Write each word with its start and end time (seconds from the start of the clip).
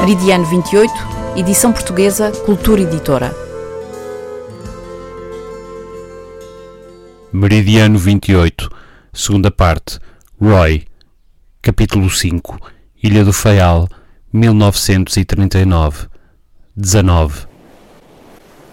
Meridiano 0.00 0.44
28, 0.44 0.92
edição 1.36 1.72
portuguesa, 1.72 2.30
Cultura 2.46 2.80
Editora. 2.80 3.34
Meridiano 7.32 7.98
28, 7.98 8.70
segunda 9.12 9.50
parte, 9.50 9.98
Roy, 10.40 10.86
capítulo 11.60 12.08
5, 12.08 12.58
Ilha 13.02 13.24
do 13.24 13.32
Faial, 13.32 13.88
1939, 14.32 16.06
19. 16.76 17.47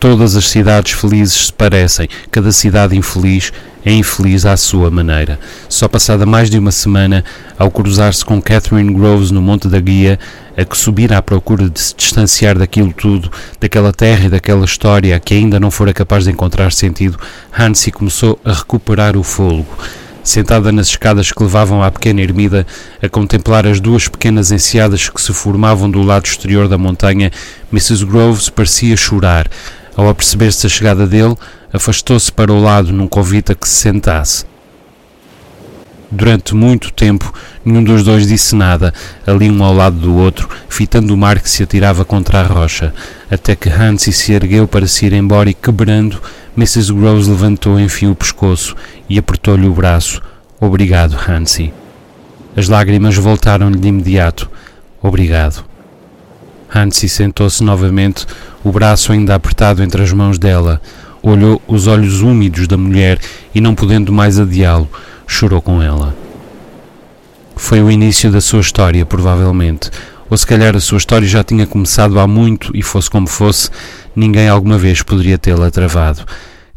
Todas 0.08 0.36
as 0.36 0.48
cidades 0.50 0.92
felizes 0.92 1.48
se 1.48 1.52
parecem, 1.52 2.08
cada 2.30 2.52
cidade 2.52 2.96
infeliz 2.96 3.52
é 3.84 3.92
infeliz 3.92 4.46
à 4.46 4.56
sua 4.56 4.92
maneira. 4.92 5.40
Só 5.68 5.88
passada 5.88 6.28
mais 6.28 6.48
de 6.48 6.60
uma 6.60 6.72
semana, 6.72 7.26
ao 7.58 7.72
cruzar-se 7.72 8.24
com 8.24 8.40
Catherine 8.40 8.94
Groves 8.94 9.32
no 9.32 9.42
Monte 9.42 9.68
da 9.68 9.80
Guia, 9.80 10.20
a 10.56 10.64
que 10.64 10.78
subira 10.78 11.18
à 11.18 11.24
procura 11.24 11.68
de 11.68 11.80
se 11.80 11.96
distanciar 11.96 12.56
daquilo 12.56 12.94
tudo, 12.94 13.32
daquela 13.60 13.92
terra 13.92 14.26
e 14.26 14.30
daquela 14.30 14.64
história 14.64 15.20
que 15.20 15.34
ainda 15.34 15.60
não 15.60 15.72
fora 15.72 15.92
capaz 15.92 16.26
de 16.26 16.30
encontrar 16.30 16.72
sentido, 16.72 17.18
Hansi 17.58 17.92
começou 17.92 18.40
a 18.46 18.54
recuperar 18.54 19.18
o 19.18 19.24
fôlego. 19.24 19.76
Sentada 20.24 20.72
nas 20.72 20.90
escadas 20.90 21.32
que 21.32 21.42
levavam 21.42 21.82
à 21.82 21.90
pequena 21.90 22.22
ermida, 22.22 22.68
a 23.02 23.10
contemplar 23.10 23.66
as 23.66 23.80
duas 23.80 24.08
pequenas 24.08 24.52
enseadas 24.52 25.10
que 25.10 25.20
se 25.20 25.34
formavam 25.34 25.90
do 25.90 26.04
lado 26.04 26.26
exterior 26.26 26.68
da 26.68 26.78
montanha, 26.78 27.32
Mrs. 27.74 28.06
Groves 28.06 28.50
parecia 28.50 28.96
chorar. 28.96 29.50
Ao 29.96 30.10
aperceber-se 30.10 30.64
da 30.64 30.70
chegada 30.70 31.08
dele, 31.08 31.36
afastou-se 31.72 32.32
para 32.32 32.52
o 32.52 32.62
lado 32.62 32.92
num 32.92 33.08
convite 33.08 33.52
a 33.52 33.56
que 33.56 33.68
se 33.68 33.76
sentasse. 33.76 34.46
Durante 36.12 36.54
muito 36.54 36.94
tempo, 36.94 37.34
nenhum 37.64 37.84
dos 37.84 38.04
dois 38.04 38.28
disse 38.28 38.56
nada, 38.56 38.94
ali 39.26 39.50
um 39.50 39.64
ao 39.64 39.74
lado 39.74 39.98
do 39.98 40.16
outro, 40.16 40.48
fitando 40.70 41.14
o 41.14 41.18
mar 41.18 41.40
que 41.40 41.50
se 41.50 41.64
atirava 41.64 42.06
contra 42.06 42.40
a 42.40 42.44
rocha, 42.44 42.94
até 43.30 43.56
que 43.56 43.70
Hansi 43.70 44.14
se 44.14 44.32
ergueu 44.32 44.68
para 44.68 44.88
se 44.88 45.06
ir 45.06 45.14
embora 45.14 45.50
e, 45.50 45.54
quebrando, 45.54 46.22
Mrs. 46.56 46.94
Groves 46.94 47.28
levantou 47.28 47.80
enfim 47.80 48.08
o 48.08 48.16
pescoço 48.16 48.76
e 49.10 49.18
apertou-lhe 49.18 49.68
o 49.68 49.74
braço. 49.74 50.22
Obrigado, 50.60 51.18
Hansi. 51.28 51.74
As 52.56 52.70
lágrimas 52.70 53.16
voltaram-lhe 53.18 53.78
de 53.78 53.88
imediato. 53.90 54.50
Obrigado. 55.02 55.66
Hansi 56.74 57.10
sentou-se 57.10 57.62
novamente, 57.62 58.26
o 58.66 58.72
braço 58.72 59.12
ainda 59.12 59.36
apertado 59.36 59.84
entre 59.84 60.02
as 60.02 60.12
mãos 60.12 60.40
dela. 60.40 60.82
Olhou 61.22 61.62
os 61.68 61.86
olhos 61.86 62.22
úmidos 62.22 62.68
da 62.68 62.76
mulher 62.76 63.20
e, 63.54 63.62
não 63.62 63.76
podendo 63.76 64.12
mais 64.12 64.40
adiá-lo, 64.40 64.90
chorou 65.28 65.62
com 65.62 65.82
ela. 65.82 66.16
Foi 67.56 67.82
o 67.82 67.92
início 67.92 68.32
da 68.32 68.42
sua 68.42 68.62
história, 68.62 69.06
provavelmente. 69.06 69.92
Ou 70.30 70.36
se 70.36 70.48
calhar 70.48 70.76
a 70.76 70.80
sua 70.80 70.98
história 70.98 71.28
já 71.28 71.44
tinha 71.44 71.68
começado 71.68 72.20
há 72.20 72.26
muito 72.26 72.72
e, 72.76 72.82
fosse 72.82 73.10
como 73.10 73.28
fosse, 73.28 73.70
ninguém 74.16 74.50
alguma 74.50 74.80
vez 74.80 75.04
poderia 75.04 75.38
tê-la 75.38 75.70
travado. 75.70 76.26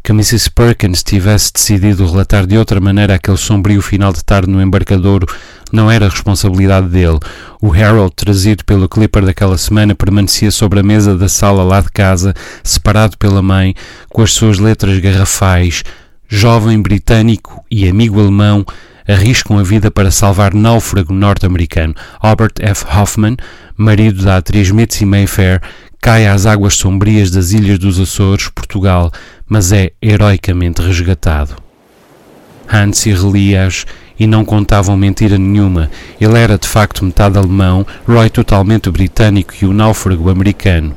Que 0.03 0.11
Mrs. 0.11 0.49
Perkins 0.51 1.03
tivesse 1.03 1.51
decidido 1.53 2.05
relatar 2.05 2.47
de 2.47 2.57
outra 2.57 2.79
maneira 2.79 3.15
aquele 3.15 3.37
sombrio 3.37 3.81
final 3.81 4.11
de 4.11 4.23
tarde 4.23 4.49
no 4.49 4.61
embarcadouro 4.61 5.27
não 5.71 5.89
era 5.89 6.09
responsabilidade 6.09 6.87
dele. 6.87 7.19
O 7.61 7.73
Harold, 7.73 8.13
trazido 8.15 8.65
pelo 8.65 8.89
Clipper 8.89 9.25
daquela 9.25 9.57
semana, 9.57 9.93
permanecia 9.93 10.51
sobre 10.51 10.79
a 10.79 10.83
mesa 10.83 11.15
da 11.15 11.29
sala 11.29 11.63
lá 11.63 11.81
de 11.81 11.91
casa, 11.91 12.33
separado 12.63 13.17
pela 13.17 13.41
mãe, 13.41 13.75
com 14.09 14.21
as 14.21 14.33
suas 14.33 14.57
letras 14.57 14.99
garrafais. 14.99 15.83
Jovem 16.27 16.81
britânico 16.81 17.63
e 17.69 17.87
amigo 17.87 18.19
alemão 18.19 18.65
arriscam 19.07 19.57
a 19.57 19.63
vida 19.63 19.89
para 19.89 20.11
salvar 20.11 20.53
náufrago 20.53 21.11
norte-americano. 21.13 21.95
Albert 22.19 22.53
F. 22.59 22.85
Hoffman, 22.85 23.35
marido 23.75 24.23
da 24.23 24.37
atriz 24.37 24.69
Mitzi 24.69 25.05
Mayfair, 25.05 25.61
cai 26.01 26.27
às 26.27 26.45
águas 26.45 26.75
sombrias 26.75 27.29
das 27.31 27.51
Ilhas 27.51 27.77
dos 27.77 27.99
Açores, 27.99 28.47
Portugal, 28.49 29.11
mas 29.47 29.71
é 29.71 29.91
heroicamente 30.01 30.81
resgatado. 30.81 31.55
Hansi 32.71 33.13
relia-as 33.13 33.85
e 34.19 34.27
não 34.27 34.45
contavam 34.45 34.95
mentira 34.95 35.37
nenhuma. 35.37 35.89
Ele 36.19 36.37
era 36.37 36.57
de 36.57 36.67
facto 36.67 37.03
metade 37.03 37.37
alemão, 37.37 37.85
Roy 38.07 38.29
totalmente 38.29 38.89
britânico 38.91 39.53
e 39.61 39.65
o 39.65 39.73
náufrago 39.73 40.29
americano. 40.29 40.95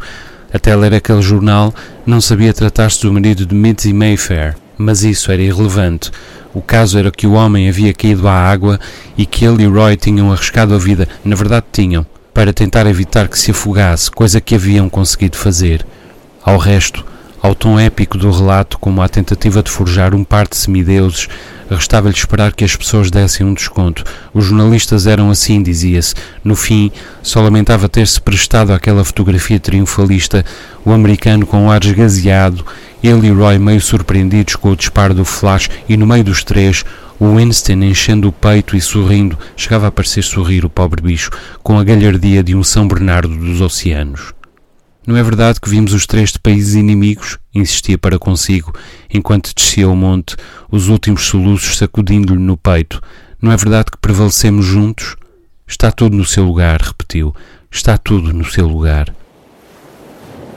Até 0.53 0.77
ler 0.77 0.93
aquele 0.93 1.23
jornal, 1.23 1.75
não 2.05 2.21
sabia 2.21 2.53
tratar-se 2.53 3.01
do 3.01 3.13
marido 3.13 3.47
de 3.47 3.55
Mitzi 3.55 3.93
Mayfair, 3.93 4.55
mas 4.77 5.03
isso 5.03 5.33
era 5.33 5.41
irrelevante. 5.41 6.11
O 6.53 6.61
caso 6.61 6.99
era 6.99 7.11
que 7.11 7.27
o 7.27 7.33
homem 7.33 7.71
havia 7.71 7.95
caído 7.95 8.29
à 8.29 8.35
água 8.35 8.79
e 9.17 9.25
que 9.25 9.47
ele 9.47 9.63
e 9.63 9.67
Roy 9.67 9.97
tinham 9.97 10.31
arriscado 10.31 10.75
a 10.75 10.79
vida, 10.79 11.09
na 11.25 11.35
verdade 11.35 11.65
tinham, 11.73 12.05
para 12.33 12.53
tentar 12.53 12.87
evitar 12.87 13.29
que 13.29 13.39
se 13.39 13.51
afogasse, 13.51 14.11
coisa 14.11 14.41
que 14.41 14.55
haviam 14.55 14.89
conseguido 14.89 15.37
fazer. 15.37 15.87
Ao 16.43 16.57
resto, 16.57 17.05
ao 17.41 17.55
tom 17.55 17.79
épico 17.79 18.17
do 18.17 18.31
relato, 18.31 18.79
como 18.79 19.03
à 19.03 19.09
tentativa 19.09 19.63
de 19.63 19.71
forjar 19.71 20.15
um 20.15 20.25
par 20.25 20.47
de 20.47 20.57
semideuses, 20.57 21.29
Restava-lhe 21.75 22.15
esperar 22.15 22.53
que 22.53 22.65
as 22.65 22.77
pessoas 22.77 23.11
dessem 23.11 23.47
um 23.47 23.55
desconto. 23.55 24.05
Os 24.35 24.45
jornalistas 24.45 25.07
eram 25.07 25.31
assim, 25.31 25.63
dizia-se. 25.63 26.15
No 26.45 26.55
fim, 26.55 26.91
só 27.23 27.41
lamentava 27.41 27.89
ter-se 27.89 28.21
prestado 28.21 28.73
àquela 28.73 29.05
fotografia 29.05 29.59
triunfalista, 29.59 30.45
o 30.85 30.93
americano 30.93 31.47
com 31.47 31.65
um 31.65 31.71
ar 31.71 31.83
esgazeado, 31.83 32.65
ele 33.03 33.29
e 33.29 33.31
Roy 33.31 33.59
meio 33.59 33.81
surpreendidos 33.81 34.57
com 34.57 34.71
o 34.71 34.77
disparo 34.77 35.15
do 35.15 35.25
flash, 35.25 35.71
e 35.89 35.97
no 35.97 36.07
meio 36.07 36.25
dos 36.25 36.45
três, 36.45 36.85
o 37.19 37.37
Winston 37.37 37.83
enchendo 37.85 38.29
o 38.29 38.33
peito 38.33 38.77
e 38.77 38.81
sorrindo, 38.81 39.39
chegava 39.57 39.87
a 39.87 39.93
parecer 39.93 40.23
sorrir 40.23 40.65
o 40.65 40.71
pobre 40.71 41.03
bicho, 41.03 41.31
com 41.63 41.79
a 41.79 41.85
galhardia 41.85 42.43
de 42.43 42.55
um 42.55 42.65
São 42.65 42.87
Bernardo 42.87 43.37
dos 43.37 43.61
oceanos. 43.61 44.33
Não 45.07 45.17
é 45.17 45.23
verdade 45.23 45.61
que 45.61 45.69
vimos 45.69 45.93
os 45.93 46.07
três 46.07 46.31
de 46.33 46.39
países 46.39 46.75
inimigos? 46.75 47.39
insistia 47.55 47.99
para 47.99 48.19
consigo, 48.19 48.73
enquanto 49.13 49.55
descia 49.55 49.89
o 49.89 49.97
monte, 49.97 50.37
os 50.71 50.89
últimos 50.89 51.27
soluços 51.27 51.77
sacudindo-lhe 51.77 52.41
no 52.41 52.57
peito. 52.57 53.01
Não 53.41 53.51
é 53.51 53.57
verdade 53.57 53.91
que 53.91 53.99
prevalecemos 53.99 54.65
juntos? 54.65 55.17
Está 55.67 55.91
tudo 55.91 56.17
no 56.17 56.25
seu 56.25 56.45
lugar, 56.45 56.81
repetiu. 56.81 57.35
Está 57.71 57.99
tudo 57.99 58.33
no 58.33 58.45
seu 58.45 58.69
lugar. 58.69 59.13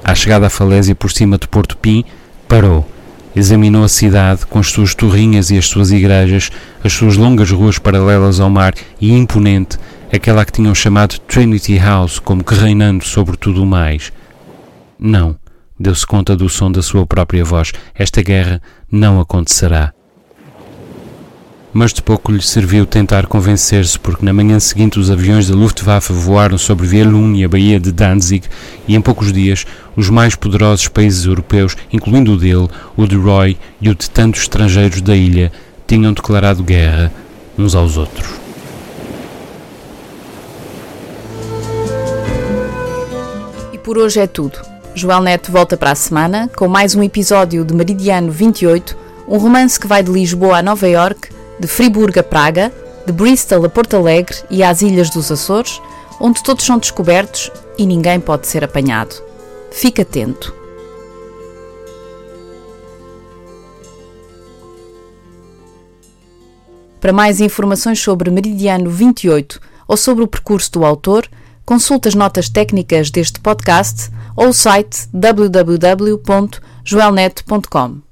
À 0.03 0.13
chegada 0.13 0.47
à 0.47 0.49
falésia 0.49 0.93
por 0.93 1.11
cima 1.11 1.37
de 1.37 1.47
Porto 1.47 1.75
Pim, 1.77 2.03
parou. 2.47 2.94
Examinou 3.35 3.83
a 3.83 3.89
cidade 3.89 4.45
com 4.45 4.59
as 4.59 4.67
suas 4.67 4.95
torrinhas 4.95 5.51
e 5.51 5.57
as 5.57 5.67
suas 5.67 5.91
igrejas, 5.91 6.51
as 6.83 6.93
suas 6.93 7.17
longas 7.17 7.51
ruas 7.51 7.77
paralelas 7.77 8.39
ao 8.39 8.49
mar 8.49 8.73
e 9.01 9.11
imponente, 9.11 9.77
aquela 10.11 10.45
que 10.45 10.53
tinham 10.53 10.73
chamado 10.73 11.19
Trinity 11.19 11.77
House, 11.77 12.19
como 12.19 12.43
que 12.43 12.53
reinando 12.53 13.03
sobre 13.03 13.35
tudo 13.35 13.63
o 13.63 13.65
mais. 13.65 14.13
Não, 14.97 15.35
deu-se 15.77 16.05
conta 16.05 16.35
do 16.35 16.47
som 16.47 16.71
da 16.71 16.81
sua 16.81 17.05
própria 17.05 17.43
voz. 17.43 17.73
Esta 17.93 18.21
guerra 18.21 18.61
não 18.89 19.19
acontecerá. 19.19 19.93
Mas 21.77 21.91
de 21.91 22.01
pouco 22.01 22.31
lhe 22.31 22.41
serviu 22.41 22.85
tentar 22.85 23.27
convencer-se, 23.27 23.99
porque 23.99 24.23
na 24.23 24.31
manhã 24.31 24.57
seguinte 24.61 24.97
os 24.97 25.11
aviões 25.11 25.49
da 25.49 25.55
Luftwaffe 25.57 26.13
voaram 26.13 26.57
sobre 26.57 26.87
Vielun 26.87 27.35
e 27.35 27.43
a 27.43 27.49
Baía 27.49 27.81
de 27.81 27.91
Danzig, 27.91 28.47
e 28.87 28.95
em 28.95 29.01
poucos 29.01 29.33
dias 29.33 29.65
os 29.93 30.09
mais 30.09 30.35
poderosos 30.35 30.87
países 30.87 31.25
europeus, 31.25 31.75
incluindo 31.91 32.31
o 32.31 32.37
dele, 32.37 32.69
o 32.95 33.05
de 33.05 33.17
Roy 33.17 33.57
e 33.81 33.89
o 33.89 33.93
de 33.93 34.09
tantos 34.09 34.43
estrangeiros 34.43 35.01
da 35.01 35.17
ilha, 35.17 35.51
tinham 35.85 36.13
declarado 36.13 36.63
guerra 36.63 37.11
uns 37.59 37.75
aos 37.75 37.97
outros. 37.97 38.25
E 43.73 43.77
por 43.79 43.97
hoje 43.97 44.21
é 44.21 44.27
tudo. 44.27 44.59
Joel 44.95 45.19
Neto 45.19 45.51
volta 45.51 45.75
para 45.75 45.91
a 45.91 45.95
semana 45.95 46.49
com 46.55 46.69
mais 46.69 46.95
um 46.95 47.03
episódio 47.03 47.65
de 47.65 47.73
Meridiano 47.73 48.31
28, 48.31 48.97
um 49.27 49.37
romance 49.37 49.77
que 49.77 49.87
vai 49.87 50.01
de 50.01 50.09
Lisboa 50.09 50.59
a 50.59 50.63
Nova 50.63 50.87
York, 50.87 51.35
de 51.59 51.67
Friburgo 51.67 52.19
a 52.19 52.23
Praga, 52.23 52.71
de 53.05 53.11
Bristol 53.11 53.65
a 53.65 53.69
Porto 53.69 53.95
Alegre 53.95 54.37
e 54.49 54.63
às 54.63 54.81
Ilhas 54.81 55.09
dos 55.09 55.29
Açores, 55.31 55.81
onde 56.19 56.43
todos 56.43 56.65
são 56.65 56.77
descobertos 56.77 57.51
e 57.77 57.85
ninguém 57.85 58.19
pode 58.19 58.47
ser 58.47 58.63
apanhado. 58.63 59.15
Fique 59.71 60.01
atento. 60.01 60.53
Para 66.99 67.13
mais 67.13 67.39
informações 67.39 67.99
sobre 67.99 68.31
Meridiano 68.31 68.89
28 68.89 69.61
ou 69.87 69.95
sobre 69.95 70.23
o 70.23 70.27
percurso 70.27 70.71
do 70.71 70.83
autor, 70.83 71.29
consulte 71.63 72.07
as 72.07 72.15
notas 72.15 72.49
técnicas 72.49 73.11
deste 73.11 73.39
podcast 73.39 74.09
ou 74.35 74.47
o 74.47 74.53
site 74.53 75.07
www.joelnet.com. 75.13 78.04